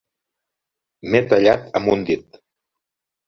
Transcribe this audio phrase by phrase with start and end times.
[1.09, 2.41] M'he tallat amb un dit.